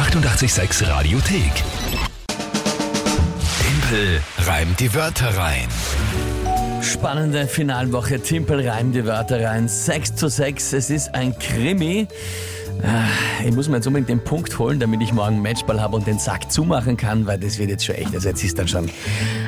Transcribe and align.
886 0.00 0.88
Radiothek. 0.88 1.52
Tempel 3.60 4.22
reimt 4.46 4.80
die 4.80 4.94
Wörter 4.94 5.36
rein. 5.36 5.68
Spannende 6.80 7.46
Finalwoche. 7.46 8.18
Timpel 8.18 8.66
reimt 8.66 8.94
die 8.94 9.04
Wörter 9.04 9.44
rein. 9.44 9.68
6 9.68 10.16
zu 10.16 10.28
6. 10.28 10.72
Es 10.72 10.88
ist 10.88 11.14
ein 11.14 11.38
Krimi. 11.38 12.08
Ah, 12.82 13.04
Ich 13.46 13.54
muss 13.54 13.68
mir 13.68 13.76
jetzt 13.76 13.86
unbedingt 13.86 14.08
den 14.08 14.20
Punkt 14.22 14.58
holen, 14.58 14.78
damit 14.80 15.00
ich 15.02 15.12
morgen 15.12 15.40
Matchball 15.42 15.80
habe 15.80 15.96
und 15.96 16.06
den 16.06 16.18
Sack 16.18 16.50
zumachen 16.52 16.96
kann, 16.96 17.26
weil 17.26 17.38
das 17.38 17.58
wird 17.58 17.70
jetzt 17.70 17.84
schon 17.84 17.94
echt. 17.96 18.14
Also 18.14 18.28
jetzt 18.28 18.44
ist 18.44 18.58
dann 18.58 18.68
schon, 18.68 18.88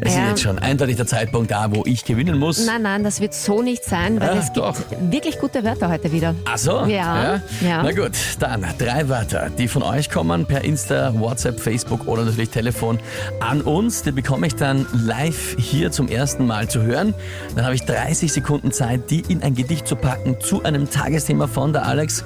es 0.00 0.14
Ja. 0.14 0.22
ist 0.24 0.28
jetzt 0.30 0.42
schon 0.42 0.58
eindeutig 0.58 0.96
der 0.96 1.06
Zeitpunkt 1.06 1.50
da, 1.50 1.74
wo 1.74 1.82
ich 1.86 2.04
gewinnen 2.04 2.38
muss. 2.38 2.64
Nein, 2.66 2.82
nein, 2.82 3.04
das 3.04 3.20
wird 3.20 3.34
so 3.34 3.62
nicht 3.62 3.84
sein, 3.84 4.20
weil 4.20 4.30
Ah, 4.30 4.34
es 4.38 4.44
gibt 4.46 4.56
doch. 4.58 4.76
wirklich 5.10 5.38
gute 5.38 5.64
Wörter 5.64 5.88
heute 5.90 6.12
wieder. 6.12 6.34
Ach 6.44 6.58
so? 6.58 6.84
Ja, 6.86 7.40
ja. 7.60 7.82
Na 7.82 7.90
gut, 7.92 8.12
dann 8.38 8.64
drei 8.78 9.08
Wörter, 9.08 9.50
die 9.50 9.68
von 9.68 9.82
euch 9.82 10.10
kommen 10.10 10.46
per 10.46 10.62
Insta, 10.64 11.12
WhatsApp, 11.18 11.60
Facebook 11.60 12.06
oder 12.06 12.24
natürlich 12.24 12.50
Telefon 12.50 12.98
an 13.40 13.60
uns. 13.62 14.02
Die 14.02 14.12
bekomme 14.12 14.46
ich 14.46 14.54
dann 14.54 14.86
live 14.92 15.56
hier 15.58 15.90
zum 15.90 16.08
ersten 16.08 16.46
Mal 16.46 16.68
zu 16.68 16.82
hören. 16.82 17.14
Dann 17.56 17.64
habe 17.64 17.74
ich 17.74 17.84
30 17.84 18.32
Sekunden 18.32 18.72
Zeit, 18.72 19.10
die 19.10 19.20
in 19.28 19.42
ein 19.42 19.54
Gedicht 19.54 19.86
zu 19.88 19.96
packen 19.96 20.36
zu 20.40 20.62
einem 20.62 20.88
Tagesthema 20.90 21.46
von 21.46 21.72
der 21.72 21.86
Alex. 21.86 22.24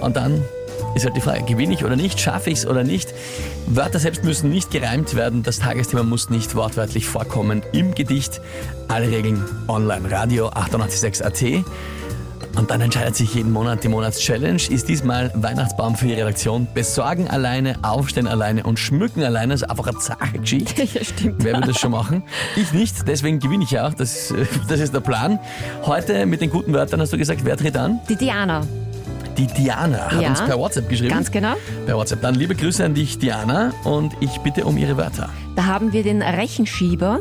Und 0.00 0.16
dann 0.16 0.42
ist 0.94 1.04
halt 1.04 1.16
die 1.16 1.20
Frage, 1.20 1.44
gewinne 1.44 1.74
ich 1.74 1.84
oder 1.84 1.96
nicht, 1.96 2.20
schaffe 2.20 2.50
ich 2.50 2.58
es 2.58 2.66
oder 2.66 2.84
nicht. 2.84 3.14
Wörter 3.66 3.98
selbst 3.98 4.24
müssen 4.24 4.50
nicht 4.50 4.70
gereimt 4.70 5.14
werden, 5.14 5.42
das 5.42 5.58
Tagesthema 5.58 6.02
muss 6.02 6.30
nicht 6.30 6.54
wortwörtlich 6.54 7.06
vorkommen 7.06 7.62
im 7.72 7.94
Gedicht. 7.94 8.40
Alle 8.88 9.10
Regeln 9.10 9.44
online, 9.68 10.10
Radio 10.10 10.48
886 10.48 11.24
AT. 11.24 11.64
Und 12.56 12.70
dann 12.70 12.80
entscheidet 12.80 13.14
sich 13.14 13.34
jeden 13.34 13.52
Monat 13.52 13.84
die 13.84 13.88
Monatschallenge. 13.88 14.60
Ist 14.68 14.88
diesmal 14.88 15.30
Weihnachtsbaum 15.34 15.94
für 15.94 16.06
die 16.06 16.14
Redaktion. 16.14 16.66
Besorgen 16.74 17.28
alleine, 17.28 17.76
aufstehen 17.82 18.26
alleine 18.26 18.64
und 18.64 18.78
schmücken 18.78 19.22
alleine. 19.22 19.54
Das 19.54 19.62
ist 19.62 19.70
einfach 19.70 19.86
eine 19.86 19.98
zache 19.98 20.38
Geschichte. 20.38 20.82
Ja, 20.92 21.04
stimmt. 21.04 21.44
Wer 21.44 21.54
will 21.54 21.66
das 21.66 21.78
schon 21.78 21.92
machen? 21.92 22.24
Ich 22.56 22.72
nicht, 22.72 23.06
deswegen 23.06 23.38
gewinne 23.38 23.62
ich 23.62 23.70
ja 23.70 23.86
auch. 23.86 23.94
Das, 23.94 24.34
das 24.68 24.80
ist 24.80 24.92
der 24.92 25.00
Plan. 25.00 25.38
Heute 25.84 26.26
mit 26.26 26.40
den 26.40 26.50
guten 26.50 26.72
Wörtern 26.72 27.00
hast 27.00 27.12
du 27.12 27.18
gesagt, 27.18 27.44
wer 27.44 27.56
tritt 27.56 27.76
an? 27.76 28.00
Die 28.08 28.16
Diana, 28.16 28.62
Die 29.40 29.46
Diana 29.46 30.10
hat 30.10 30.20
Ja. 30.20 30.28
uns 30.28 30.42
per 30.44 30.58
WhatsApp 30.58 30.86
geschrieben. 30.90 31.14
ganz 31.14 31.30
genau. 31.30 31.54
Per 31.86 31.96
WhatsApp. 31.96 32.20
Dann 32.20 32.34
liebe 32.34 32.54
Grüße 32.54 32.84
an 32.84 32.92
dich, 32.92 33.18
Diana. 33.18 33.72
Und 33.84 34.12
ich 34.20 34.36
bitte 34.40 34.66
um 34.66 34.76
ihre 34.76 34.98
Wörter. 34.98 35.30
Da 35.56 35.64
haben 35.64 35.94
wir 35.94 36.02
den 36.02 36.20
Rechenschieber, 36.20 37.20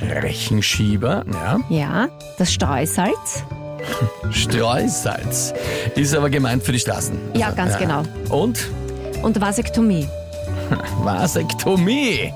Rechenschieber, 0.00 1.24
ja. 1.32 1.58
ja, 1.68 2.08
das 2.38 2.52
Streusalz, 2.52 3.42
Streusalz. 4.30 5.54
Ist 5.96 6.14
aber 6.14 6.30
gemeint 6.30 6.62
für 6.62 6.70
die 6.72 6.78
Straßen. 6.78 7.18
Ja, 7.34 7.50
ganz 7.50 7.76
genau. 7.78 8.02
Und? 8.28 8.68
und 9.22 9.40
Vasektomie. 9.40 10.06
Vasektomie. 11.02 12.32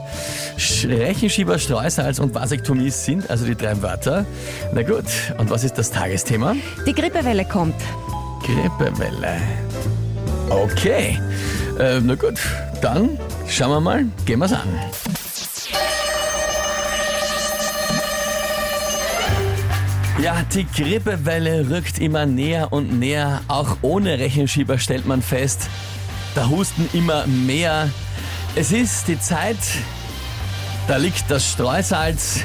Sch- 0.56 0.88
Rechenschieber, 0.88 1.58
Streusalz 1.58 2.18
und 2.18 2.34
Vasektomie 2.34 2.90
sind 2.90 3.30
also 3.30 3.44
die 3.44 3.54
drei 3.54 3.80
Wörter. 3.82 4.26
Na 4.74 4.82
gut, 4.82 5.04
und 5.38 5.50
was 5.50 5.62
ist 5.64 5.78
das 5.78 5.90
Tagesthema? 5.90 6.54
Die 6.86 6.92
Grippewelle 6.92 7.44
kommt. 7.44 7.74
Grippewelle. 8.42 9.40
Okay. 10.48 11.18
Äh, 11.78 12.00
na 12.02 12.14
gut, 12.14 12.40
dann 12.82 13.18
schauen 13.48 13.70
wir 13.70 13.80
mal, 13.80 14.04
gehen 14.26 14.40
wir's 14.40 14.52
an. 14.52 14.68
Ja, 20.22 20.42
die 20.52 20.66
Grippewelle 20.66 21.70
rückt 21.70 21.98
immer 21.98 22.26
näher 22.26 22.72
und 22.72 22.98
näher. 22.98 23.40
Auch 23.48 23.78
ohne 23.80 24.18
Rechenschieber 24.18 24.78
stellt 24.78 25.06
man 25.06 25.22
fest, 25.22 25.70
der 26.36 26.50
Husten 26.50 26.90
immer 26.92 27.26
mehr. 27.26 27.88
Es 28.54 28.70
ist 28.70 29.08
die 29.08 29.18
Zeit, 29.18 29.56
da 30.88 30.96
liegt 30.96 31.30
das 31.30 31.50
Streusalz 31.50 32.40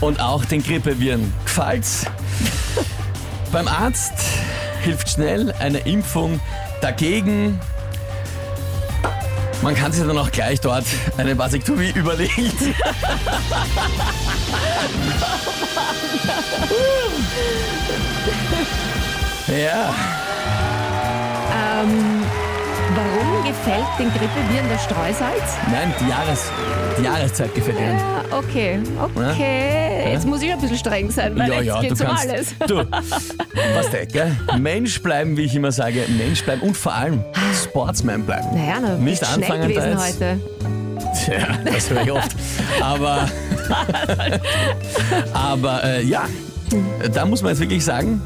und 0.00 0.20
auch 0.20 0.44
den 0.46 0.62
Grippeviren 0.62 1.30
gefällt's. 1.44 2.06
Beim 3.52 3.68
Arzt 3.68 4.14
hilft 4.82 5.10
schnell 5.10 5.52
eine 5.58 5.78
Impfung 5.78 6.40
dagegen. 6.80 7.60
Man 9.62 9.74
kann 9.74 9.90
sich 9.92 10.06
dann 10.06 10.16
auch 10.18 10.30
gleich 10.30 10.60
dort 10.60 10.84
eine 11.16 11.36
Vasektomie 11.36 11.90
überlegen. 11.90 12.52
ja, 19.48 19.94
Ähm, 21.80 22.22
warum 22.94 23.44
gefällt 23.44 23.86
den 23.98 24.08
Grippeviren 24.10 24.68
das 24.70 24.84
Streusalz? 24.84 25.56
nein, 25.70 25.92
die, 26.00 26.08
Jahres, 26.08 26.50
die 26.98 27.02
Jahreszeit 27.04 27.54
gefällt 27.54 27.78
Ihnen. 27.78 27.98
Ja, 27.98 28.38
okay, 28.38 28.78
okay. 29.02 30.12
Jetzt 30.12 30.26
muss 30.26 30.42
ich 30.42 30.52
ein 30.52 30.60
bisschen 30.60 30.78
streng 30.78 31.10
sein, 31.10 31.36
weil 31.38 31.48
Ja, 31.48 31.54
jetzt 31.56 31.66
ja, 31.66 31.76
du 31.76 31.88
geht's 31.88 32.00
um 32.00 32.06
kannst. 32.06 32.28
alles. 32.28 32.54
Du, 32.66 32.76
was 33.76 33.90
der, 33.90 34.06
gell? 34.06 34.36
Mensch 34.58 35.02
bleiben, 35.02 35.36
wie 35.36 35.42
ich 35.44 35.54
immer 35.54 35.72
sage, 35.72 36.04
Mensch 36.16 36.42
bleiben 36.44 36.62
und 36.62 36.76
vor 36.76 36.94
allem 36.94 37.22
Sportsman 37.62 38.24
bleiben. 38.24 38.48
Naja, 38.54 38.76
na, 38.80 38.94
Nicht 38.96 39.22
anfangen 39.24 39.74
da 39.74 39.86
jetzt. 39.88 40.20
heute. 40.20 40.40
Tja, 41.24 41.46
das 41.64 41.90
höre 41.90 42.02
ich 42.02 42.12
oft. 42.12 42.36
Aber, 42.80 43.28
aber 45.32 45.84
äh, 45.84 46.02
ja, 46.04 46.24
da 47.12 47.24
muss 47.24 47.42
man 47.42 47.50
jetzt 47.52 47.60
wirklich 47.60 47.84
sagen, 47.84 48.20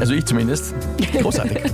also 0.00 0.14
ich 0.14 0.24
zumindest, 0.24 0.74
großartig. 1.20 1.58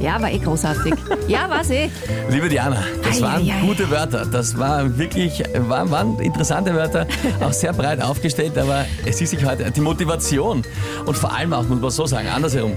Ja, 0.00 0.20
war 0.20 0.30
eh 0.30 0.38
großartig. 0.38 0.94
Ja, 1.28 1.48
war's 1.50 1.68
eh. 1.70 1.90
Liebe 2.30 2.48
Diana, 2.48 2.82
das 3.02 3.20
waren 3.20 3.42
ei, 3.42 3.52
ei. 3.52 3.66
gute 3.66 3.90
Wörter. 3.90 4.24
Das 4.24 4.56
war 4.56 4.96
wirklich, 4.96 5.42
war, 5.68 5.90
waren 5.90 6.18
interessante 6.20 6.74
Wörter, 6.74 7.06
auch 7.40 7.52
sehr 7.52 7.74
breit 7.74 8.02
aufgestellt, 8.02 8.56
aber 8.56 8.86
es 9.04 9.20
ist 9.20 9.30
sich 9.30 9.44
heute 9.44 9.70
die 9.70 9.80
Motivation 9.82 10.62
und 11.04 11.16
vor 11.16 11.34
allem 11.34 11.52
auch, 11.52 11.64
muss 11.64 11.80
man 11.80 11.90
so 11.90 12.06
sagen, 12.06 12.28
andersherum. 12.28 12.72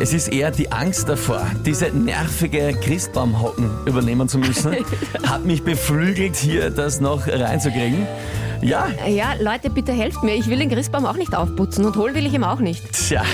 Es 0.00 0.14
ist 0.14 0.28
eher 0.28 0.50
die 0.50 0.72
Angst 0.72 1.08
davor, 1.08 1.46
diese 1.64 1.86
nervige 1.90 2.72
Christbaumhocken 2.72 3.70
übernehmen 3.86 4.28
zu 4.28 4.38
müssen, 4.38 4.74
hat 5.24 5.44
mich 5.44 5.62
beflügelt, 5.62 6.34
hier 6.36 6.70
das 6.70 7.00
noch 7.00 7.28
reinzukriegen. 7.28 8.06
Ja, 8.62 8.88
Ja, 9.06 9.34
Leute, 9.40 9.70
bitte 9.70 9.92
helft 9.92 10.22
mir. 10.22 10.34
Ich 10.34 10.46
will 10.46 10.58
den 10.58 10.70
Christbaum 10.70 11.04
auch 11.04 11.16
nicht 11.16 11.34
aufputzen 11.34 11.84
und 11.84 11.96
holen 11.96 12.14
will 12.14 12.26
ich 12.26 12.32
ihm 12.32 12.44
auch 12.44 12.60
nicht. 12.60 12.82
Tja, 12.92 13.24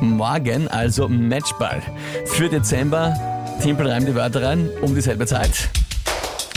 morgen 0.00 0.68
also 0.68 1.08
Matchball. 1.08 1.82
Für 2.26 2.48
Dezember, 2.48 3.14
Timpel 3.60 3.90
reimt 3.90 4.08
die 4.08 4.14
Wörter 4.14 4.42
rein, 4.42 4.70
um 4.80 4.94
dieselbe 4.94 5.26
Zeit. 5.26 5.68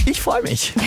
Ich 0.06 0.22
freue 0.22 0.44
mich. 0.44 0.74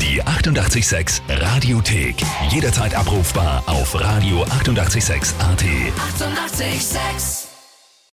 Die 0.00 0.20
886 0.22 1.22
Radiothek. 1.28 2.16
Jederzeit 2.50 2.94
abrufbar 2.94 3.62
auf 3.66 3.94
radio886.at. 3.96 5.34
886! 5.34 5.34
886 6.08 7.53